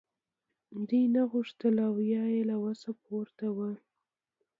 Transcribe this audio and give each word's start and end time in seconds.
دوی 0.87 1.03
نه 1.15 1.21
غوښتل 1.31 1.75
او 1.87 1.93
یا 2.13 2.23
یې 2.33 2.41
له 2.49 2.55
وسه 2.63 2.89
پورته 3.03 3.47
وه 3.57 3.71